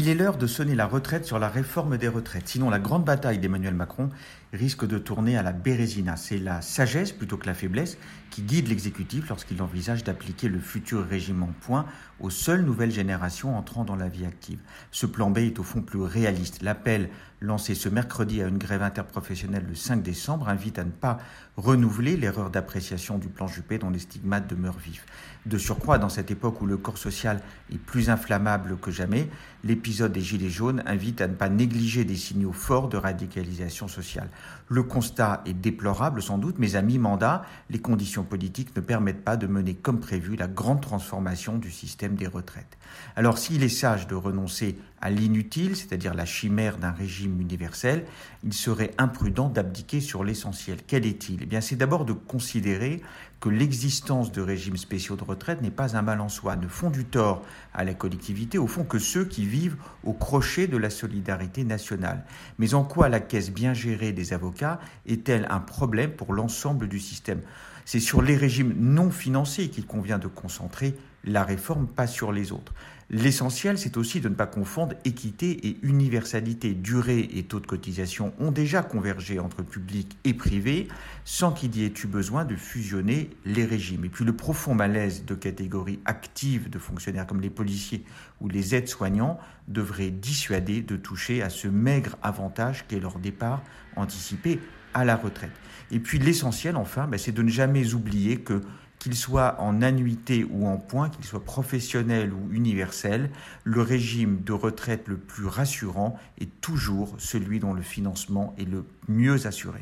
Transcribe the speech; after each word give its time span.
Il 0.00 0.08
est 0.08 0.14
l'heure 0.14 0.36
de 0.36 0.46
sonner 0.46 0.76
la 0.76 0.86
retraite 0.86 1.24
sur 1.24 1.40
la 1.40 1.48
réforme 1.48 1.98
des 1.98 2.06
retraites. 2.06 2.46
Sinon, 2.46 2.70
la 2.70 2.78
grande 2.78 3.04
bataille 3.04 3.40
d'Emmanuel 3.40 3.74
Macron 3.74 4.10
risque 4.52 4.86
de 4.86 4.96
tourner 4.96 5.36
à 5.36 5.42
la 5.42 5.50
bérésina. 5.50 6.16
C'est 6.16 6.38
la 6.38 6.62
sagesse 6.62 7.10
plutôt 7.10 7.36
que 7.36 7.46
la 7.46 7.54
faiblesse 7.54 7.98
qui 8.30 8.42
guide 8.42 8.68
l'exécutif 8.68 9.28
lorsqu'il 9.28 9.60
envisage 9.60 10.04
d'appliquer 10.04 10.48
le 10.48 10.60
futur 10.60 11.04
régime 11.04 11.42
en 11.42 11.52
point 11.60 11.84
aux 12.20 12.30
seules 12.30 12.64
nouvelles 12.64 12.92
générations 12.92 13.56
entrant 13.56 13.84
dans 13.84 13.96
la 13.96 14.08
vie 14.08 14.24
active. 14.24 14.60
Ce 14.92 15.06
plan 15.06 15.30
B 15.30 15.38
est 15.38 15.58
au 15.58 15.62
fond 15.64 15.82
plus 15.82 16.00
réaliste. 16.00 16.62
L'appel 16.62 17.10
lancé 17.40 17.74
ce 17.74 17.88
mercredi 17.88 18.42
à 18.42 18.48
une 18.48 18.58
grève 18.58 18.82
interprofessionnelle 18.82 19.64
le 19.68 19.74
5 19.74 20.02
décembre 20.02 20.48
invite 20.48 20.78
à 20.78 20.84
ne 20.84 20.90
pas 20.90 21.18
renouveler 21.56 22.16
l'erreur 22.16 22.50
d'appréciation 22.50 23.18
du 23.18 23.28
plan 23.28 23.46
Juppé 23.46 23.78
dont 23.78 23.90
les 23.90 24.00
stigmates 24.00 24.48
demeurent 24.48 24.78
vifs. 24.78 25.06
De 25.46 25.58
surcroît, 25.58 25.98
dans 25.98 26.08
cette 26.08 26.30
époque 26.30 26.60
où 26.60 26.66
le 26.66 26.76
corps 26.76 26.98
social 26.98 27.40
est 27.72 27.78
plus 27.78 28.10
inflammable 28.10 28.76
que 28.78 28.90
jamais, 28.90 29.28
l'épisode 29.88 30.12
des 30.12 30.20
Gilets 30.20 30.50
jaunes 30.50 30.82
invite 30.84 31.22
à 31.22 31.28
ne 31.28 31.32
pas 31.32 31.48
négliger 31.48 32.04
des 32.04 32.14
signaux 32.14 32.52
forts 32.52 32.90
de 32.90 32.98
radicalisation 32.98 33.88
sociale. 33.88 34.28
Le 34.68 34.82
constat 34.82 35.42
est 35.46 35.54
déplorable 35.54 36.20
sans 36.20 36.36
doute, 36.36 36.56
mais 36.58 36.76
à 36.76 36.82
mi-mandat, 36.82 37.42
les 37.70 37.78
conditions 37.78 38.22
politiques 38.22 38.76
ne 38.76 38.82
permettent 38.82 39.24
pas 39.24 39.38
de 39.38 39.46
mener 39.46 39.72
comme 39.72 39.98
prévu 39.98 40.36
la 40.36 40.46
grande 40.46 40.82
transformation 40.82 41.56
du 41.56 41.70
système 41.70 42.16
des 42.16 42.26
retraites. 42.26 42.76
Alors 43.16 43.38
s'il 43.38 43.62
est 43.62 43.70
sage 43.70 44.06
de 44.06 44.14
renoncer 44.14 44.76
à 45.00 45.08
l'inutile, 45.08 45.74
c'est-à-dire 45.74 46.12
la 46.12 46.26
chimère 46.26 46.76
d'un 46.76 46.90
régime 46.90 47.40
universel, 47.40 48.04
il 48.44 48.52
serait 48.52 48.92
imprudent 48.98 49.48
d'abdiquer 49.48 50.00
sur 50.00 50.22
l'essentiel. 50.22 50.80
Quel 50.86 51.06
est-il? 51.06 51.44
Eh 51.44 51.46
bien, 51.46 51.62
c'est 51.62 51.76
d'abord 51.76 52.04
de 52.04 52.12
considérer 52.12 53.00
que 53.40 53.48
l'existence 53.48 54.32
de 54.32 54.42
régimes 54.42 54.76
spéciaux 54.76 55.16
de 55.16 55.24
retraite 55.24 55.62
n'est 55.62 55.70
pas 55.70 55.96
un 55.96 56.02
mal 56.02 56.20
en 56.20 56.28
soi, 56.28 56.56
ne 56.56 56.66
font 56.66 56.90
du 56.90 57.04
tort 57.04 57.42
à 57.72 57.84
la 57.84 57.94
collectivité, 57.94 58.58
au 58.58 58.66
fond 58.66 58.84
que 58.84 58.98
ceux 58.98 59.24
qui 59.24 59.46
vivent 59.46 59.76
au 60.02 60.12
crochet 60.12 60.66
de 60.66 60.76
la 60.76 60.90
solidarité 60.90 61.64
nationale. 61.64 62.24
Mais 62.58 62.74
en 62.74 62.82
quoi 62.82 63.08
la 63.08 63.20
caisse 63.20 63.50
bien 63.50 63.74
gérée 63.74 64.12
des 64.12 64.32
avocats 64.32 64.80
est-elle 65.06 65.46
un 65.50 65.60
problème 65.60 66.12
pour 66.12 66.32
l'ensemble 66.32 66.88
du 66.88 66.98
système? 66.98 67.40
C'est 67.84 68.00
sur 68.00 68.22
les 68.22 68.36
régimes 68.36 68.74
non 68.76 69.10
financés 69.10 69.68
qu'il 69.68 69.86
convient 69.86 70.18
de 70.18 70.26
concentrer 70.26 70.94
la 71.28 71.44
réforme, 71.44 71.86
pas 71.86 72.06
sur 72.06 72.32
les 72.32 72.52
autres. 72.52 72.74
L'essentiel, 73.10 73.78
c'est 73.78 73.96
aussi 73.96 74.20
de 74.20 74.28
ne 74.28 74.34
pas 74.34 74.46
confondre 74.46 74.94
équité 75.06 75.66
et 75.66 75.78
universalité. 75.82 76.74
Durée 76.74 77.26
et 77.32 77.44
taux 77.44 77.58
de 77.58 77.66
cotisation 77.66 78.34
ont 78.38 78.50
déjà 78.50 78.82
convergé 78.82 79.38
entre 79.38 79.62
public 79.62 80.18
et 80.24 80.34
privé 80.34 80.88
sans 81.24 81.52
qu'il 81.52 81.74
y 81.74 81.84
ait 81.84 81.94
eu 82.04 82.06
besoin 82.06 82.44
de 82.44 82.54
fusionner 82.54 83.30
les 83.46 83.64
régimes. 83.64 84.04
Et 84.04 84.10
puis 84.10 84.26
le 84.26 84.36
profond 84.36 84.74
malaise 84.74 85.24
de 85.24 85.34
catégories 85.34 86.00
actives 86.04 86.68
de 86.68 86.78
fonctionnaires 86.78 87.26
comme 87.26 87.40
les 87.40 87.48
policiers 87.48 88.04
ou 88.42 88.48
les 88.48 88.74
aides-soignants 88.74 89.38
devrait 89.68 90.10
dissuader 90.10 90.82
de 90.82 90.96
toucher 90.96 91.42
à 91.42 91.48
ce 91.48 91.66
maigre 91.66 92.16
avantage 92.22 92.84
qu'est 92.88 93.00
leur 93.00 93.18
départ 93.18 93.62
anticipé 93.96 94.60
à 94.92 95.06
la 95.06 95.16
retraite. 95.16 95.52
Et 95.90 95.98
puis 95.98 96.18
l'essentiel, 96.18 96.76
enfin, 96.76 97.06
ben, 97.06 97.18
c'est 97.18 97.32
de 97.32 97.42
ne 97.42 97.48
jamais 97.48 97.94
oublier 97.94 98.36
que 98.40 98.60
qu'il 98.98 99.14
soit 99.14 99.60
en 99.60 99.82
annuité 99.82 100.44
ou 100.44 100.66
en 100.66 100.76
points, 100.76 101.10
qu'il 101.10 101.24
soit 101.24 101.44
professionnel 101.44 102.32
ou 102.32 102.52
universel, 102.52 103.30
le 103.64 103.82
régime 103.82 104.42
de 104.42 104.52
retraite 104.52 105.08
le 105.08 105.16
plus 105.16 105.46
rassurant 105.46 106.18
est 106.40 106.60
toujours 106.60 107.14
celui 107.18 107.60
dont 107.60 107.74
le 107.74 107.82
financement 107.82 108.54
est 108.58 108.68
le 108.68 108.84
mieux 109.08 109.46
assuré. 109.46 109.80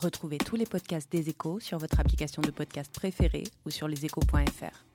Retrouvez 0.00 0.38
tous 0.38 0.56
les 0.56 0.66
podcasts 0.66 1.10
des 1.10 1.28
échos 1.30 1.60
sur 1.60 1.78
votre 1.78 2.00
application 2.00 2.42
de 2.42 2.50
podcast 2.50 2.92
préférée 2.92 3.44
ou 3.64 3.70
sur 3.70 3.88
leséchos.fr. 3.88 4.93